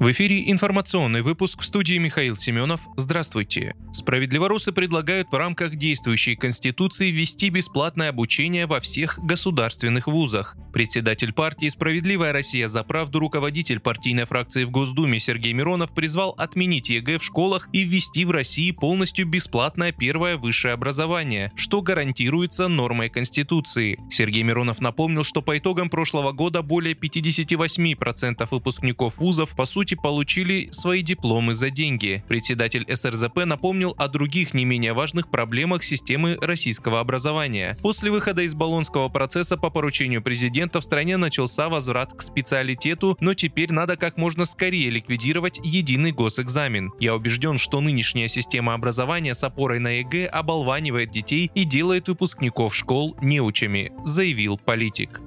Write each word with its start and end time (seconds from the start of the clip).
В 0.00 0.10
эфире 0.12 0.50
информационный 0.50 1.20
выпуск 1.20 1.60
в 1.60 1.64
студии 1.66 1.98
Михаил 1.98 2.34
Семенов. 2.34 2.80
Здравствуйте. 2.96 3.74
Справедливорусы 3.92 4.72
предлагают 4.72 5.30
в 5.30 5.34
рамках 5.34 5.76
действующей 5.76 6.36
Конституции 6.36 7.10
ввести 7.10 7.50
бесплатное 7.50 8.08
обучение 8.08 8.64
во 8.64 8.80
всех 8.80 9.18
государственных 9.18 10.06
вузах. 10.06 10.56
Председатель 10.72 11.34
партии 11.34 11.68
«Справедливая 11.68 12.32
Россия 12.32 12.68
за 12.68 12.82
правду» 12.82 13.18
руководитель 13.18 13.78
партийной 13.78 14.24
фракции 14.24 14.64
в 14.64 14.70
Госдуме 14.70 15.18
Сергей 15.18 15.52
Миронов 15.52 15.92
призвал 15.92 16.30
отменить 16.38 16.88
ЕГЭ 16.88 17.18
в 17.18 17.24
школах 17.24 17.68
и 17.74 17.82
ввести 17.82 18.24
в 18.24 18.30
России 18.30 18.70
полностью 18.70 19.26
бесплатное 19.26 19.92
первое 19.92 20.38
высшее 20.38 20.72
образование, 20.72 21.52
что 21.56 21.82
гарантируется 21.82 22.68
нормой 22.68 23.10
Конституции. 23.10 23.98
Сергей 24.10 24.44
Миронов 24.44 24.80
напомнил, 24.80 25.24
что 25.24 25.42
по 25.42 25.58
итогам 25.58 25.90
прошлого 25.90 26.32
года 26.32 26.62
более 26.62 26.94
58% 26.94 28.48
выпускников 28.50 29.18
вузов 29.18 29.54
по 29.54 29.66
сути 29.66 29.89
получили 29.94 30.68
свои 30.70 31.02
дипломы 31.02 31.54
за 31.54 31.70
деньги. 31.70 32.24
Председатель 32.28 32.86
СРЗП 32.88 33.44
напомнил 33.44 33.94
о 33.98 34.08
других 34.08 34.54
не 34.54 34.64
менее 34.64 34.92
важных 34.92 35.30
проблемах 35.30 35.82
системы 35.82 36.36
российского 36.40 37.00
образования. 37.00 37.78
После 37.82 38.10
выхода 38.10 38.42
из 38.42 38.54
Болонского 38.54 39.08
процесса 39.08 39.56
по 39.56 39.70
поручению 39.70 40.22
президента 40.22 40.80
в 40.80 40.84
стране 40.84 41.16
начался 41.16 41.68
возврат 41.68 42.12
к 42.12 42.22
специалитету, 42.22 43.16
но 43.20 43.34
теперь 43.34 43.72
надо 43.72 43.96
как 43.96 44.16
можно 44.16 44.44
скорее 44.44 44.90
ликвидировать 44.90 45.60
единый 45.62 46.12
госэкзамен. 46.12 46.92
Я 47.00 47.14
убежден, 47.14 47.58
что 47.58 47.80
нынешняя 47.80 48.28
система 48.28 48.74
образования 48.74 49.34
с 49.34 49.44
опорой 49.44 49.78
на 49.78 49.98
ЕГЭ 49.98 50.26
оболванивает 50.26 51.10
детей 51.10 51.50
и 51.54 51.64
делает 51.64 52.08
выпускников 52.08 52.74
школ 52.74 53.16
неучами, 53.20 53.92
заявил 54.04 54.58
политик. 54.58 55.20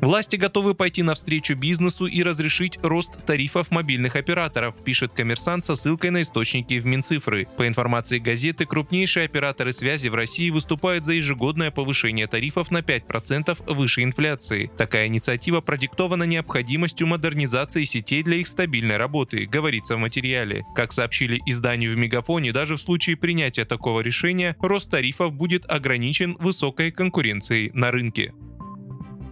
Власти 0.00 0.36
готовы 0.36 0.74
пойти 0.74 1.02
навстречу 1.02 1.54
бизнесу 1.54 2.06
и 2.06 2.22
разрешить 2.22 2.78
рост 2.82 3.22
тарифов 3.26 3.70
мобильных 3.70 4.16
операторов, 4.16 4.82
пишет 4.82 5.12
коммерсант 5.12 5.66
со 5.66 5.74
ссылкой 5.74 6.08
на 6.08 6.22
источники 6.22 6.78
в 6.78 6.86
Минцифры. 6.86 7.46
По 7.58 7.68
информации 7.68 8.18
газеты, 8.18 8.64
крупнейшие 8.64 9.26
операторы 9.26 9.72
связи 9.72 10.08
в 10.08 10.14
России 10.14 10.48
выступают 10.48 11.04
за 11.04 11.12
ежегодное 11.12 11.70
повышение 11.70 12.26
тарифов 12.26 12.70
на 12.70 12.78
5% 12.78 13.74
выше 13.74 14.02
инфляции. 14.02 14.70
Такая 14.78 15.06
инициатива 15.06 15.60
продиктована 15.60 16.24
необходимостью 16.24 17.06
модернизации 17.06 17.84
сетей 17.84 18.22
для 18.22 18.36
их 18.36 18.48
стабильной 18.48 18.96
работы, 18.96 19.44
говорится 19.44 19.96
в 19.96 19.98
материале. 19.98 20.64
Как 20.74 20.92
сообщили 20.92 21.42
изданию 21.44 21.92
в 21.94 21.98
Мегафоне, 21.98 22.52
даже 22.52 22.76
в 22.76 22.80
случае 22.80 23.18
принятия 23.18 23.66
такого 23.66 24.00
решения 24.00 24.56
рост 24.60 24.90
тарифов 24.90 25.34
будет 25.34 25.70
ограничен 25.70 26.38
высокой 26.40 26.90
конкуренцией 26.90 27.70
на 27.74 27.90
рынке. 27.90 28.32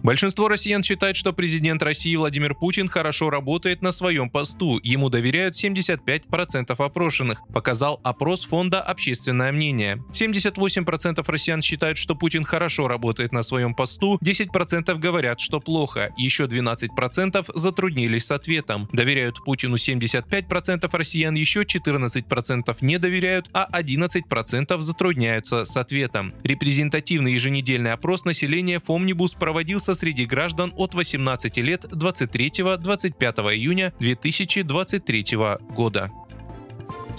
Большинство 0.03 0.47
россиян 0.47 0.81
считает, 0.81 1.15
что 1.15 1.33
президент 1.33 1.83
России 1.83 2.15
Владимир 2.15 2.55
Путин 2.55 2.87
хорошо 2.87 3.29
работает 3.29 3.81
на 3.81 3.91
своем 3.91 4.29
посту. 4.29 4.79
Ему 4.81 5.09
доверяют 5.09 5.55
75% 5.55 6.73
опрошенных, 6.77 7.45
показал 7.53 7.99
опрос 8.03 8.45
фонда 8.45 8.81
«Общественное 8.81 9.51
мнение». 9.51 10.01
78% 10.11 11.23
россиян 11.27 11.61
считают, 11.61 11.97
что 11.97 12.15
Путин 12.15 12.43
хорошо 12.43 12.87
работает 12.87 13.31
на 13.31 13.43
своем 13.43 13.73
посту, 13.73 14.17
10% 14.23 14.95
говорят, 14.97 15.39
что 15.39 15.59
плохо, 15.59 16.13
еще 16.17 16.45
12% 16.45 17.51
затруднились 17.53 18.25
с 18.25 18.31
ответом. 18.31 18.89
Доверяют 18.93 19.43
Путину 19.43 19.75
75% 19.75 20.89
россиян, 20.91 21.35
еще 21.35 21.63
14% 21.63 22.77
не 22.81 22.97
доверяют, 22.97 23.49
а 23.53 23.67
11% 23.71 24.79
затрудняются 24.79 25.65
с 25.65 25.75
ответом. 25.77 26.33
Репрезентативный 26.43 27.33
еженедельный 27.33 27.91
опрос 27.91 28.25
населения 28.25 28.79
Фомнибус 28.79 29.31
проводился 29.31 29.88
проводился 29.89 29.93
среди 29.93 30.25
граждан 30.25 30.73
от 30.75 30.93
18 30.93 31.57
лет 31.57 31.85
23-25 31.85 33.55
июня 33.55 33.93
2023 33.99 35.25
года. 35.75 36.11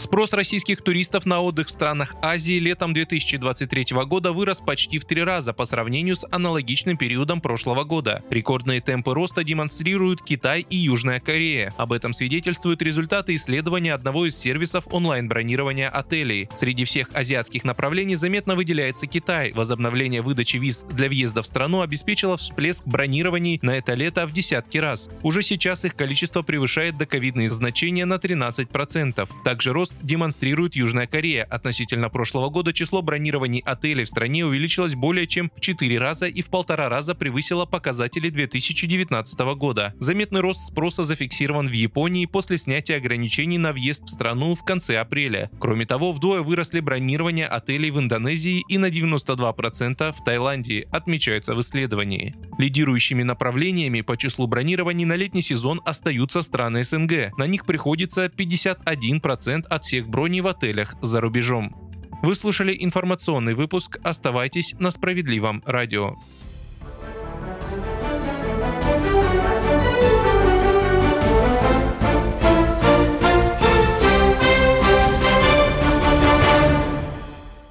Спрос 0.01 0.33
российских 0.33 0.81
туристов 0.81 1.27
на 1.27 1.43
отдых 1.43 1.67
в 1.67 1.71
странах 1.71 2.15
Азии 2.23 2.59
летом 2.59 2.95
2023 2.95 3.89
года 4.07 4.33
вырос 4.33 4.63
почти 4.63 4.99
в 4.99 5.05
три 5.05 5.23
раза 5.23 5.53
по 5.53 5.67
сравнению 5.67 6.17
с 6.17 6.27
аналогичным 6.31 6.97
периодом 6.97 7.43
прошлого 7.43 7.85
года. 7.85 8.25
Рекордные 8.31 8.81
темпы 8.81 9.13
роста 9.13 9.45
демонстрируют 9.45 10.23
Китай 10.23 10.65
и 10.71 10.77
Южная 10.77 11.21
Корея. 11.21 11.75
Об 11.77 11.93
этом 11.93 12.15
свидетельствуют 12.15 12.81
результаты 12.81 13.35
исследования 13.35 13.93
одного 13.93 14.25
из 14.25 14.39
сервисов 14.39 14.87
онлайн-бронирования 14.91 15.91
отелей. 15.91 16.49
Среди 16.55 16.85
всех 16.85 17.11
азиатских 17.13 17.65
направлений 17.65 18.15
заметно 18.15 18.55
выделяется 18.57 19.07
Китай. 19.07 19.53
Возобновление 19.53 20.23
выдачи 20.23 20.57
виз 20.57 20.87
для 20.91 21.09
въезда 21.09 21.43
в 21.43 21.47
страну 21.47 21.83
обеспечило 21.83 22.39
всплеск 22.39 22.87
бронирований 22.87 23.59
на 23.61 23.77
это 23.77 23.93
лето 23.93 24.27
в 24.27 24.33
десятки 24.33 24.79
раз. 24.79 25.11
Уже 25.23 25.43
сейчас 25.43 25.85
их 25.85 25.95
количество 25.95 26.41
превышает 26.41 26.97
доковидные 26.97 27.51
значения 27.51 28.07
на 28.07 28.15
13%. 28.15 29.29
Также 29.45 29.75
рост 29.75 29.90
рост 29.91 29.95
демонстрирует 30.03 30.77
Южная 30.77 31.07
Корея. 31.07 31.45
Относительно 31.45 32.09
прошлого 32.09 32.51
года 32.51 32.73
число 32.73 33.03
бронирований 33.03 33.63
отелей 33.65 34.05
в 34.05 34.09
стране 34.09 34.45
увеличилось 34.45 34.95
более 34.95 35.27
чем 35.27 35.51
в 35.55 35.61
4 35.61 35.99
раза 35.99 36.27
и 36.27 36.43
в 36.43 36.47
полтора 36.47 36.89
раза 36.89 37.15
превысило 37.15 37.67
показатели 37.67 38.31
2019 38.31 39.39
года. 39.57 39.95
Заметный 39.99 40.41
рост 40.41 40.69
спроса 40.69 41.05
зафиксирован 41.05 41.69
в 41.69 41.73
Японии 41.73 42.27
после 42.27 42.57
снятия 42.57 42.97
ограничений 42.97 43.59
на 43.59 43.73
въезд 43.73 44.05
в 44.05 44.09
страну 44.09 44.55
в 44.55 44.65
конце 44.65 44.97
апреля. 44.97 45.51
Кроме 45.59 45.87
того, 45.87 46.13
вдвое 46.13 46.43
выросли 46.43 46.81
бронирования 46.81 47.47
отелей 47.47 47.91
в 47.91 47.99
Индонезии 47.99 48.65
и 48.69 48.79
на 48.79 48.87
92% 48.87 50.13
в 50.13 50.25
Таиланде, 50.25 50.89
отмечается 50.91 51.55
в 51.55 51.61
исследовании. 51.61 52.35
Лидирующими 52.59 53.23
направлениями 53.23 54.01
по 54.03 54.17
числу 54.17 54.47
бронирований 54.47 55.05
на 55.05 55.17
летний 55.17 55.43
сезон 55.43 55.81
остаются 55.85 56.43
страны 56.43 56.85
СНГ. 56.85 57.37
На 57.39 57.47
них 57.47 57.67
приходится 57.67 58.27
51% 58.27 59.80
от 59.81 59.85
всех 59.85 60.09
броней 60.09 60.43
в 60.43 60.47
отелях 60.47 60.95
за 61.01 61.23
рубежом. 61.23 61.75
Вы 62.23 62.35
слушали 62.35 62.77
информационный 62.79 63.55
выпуск. 63.55 63.99
Оставайтесь 64.05 64.75
на 64.79 64.91
справедливом 64.91 65.63
радио. 65.65 66.17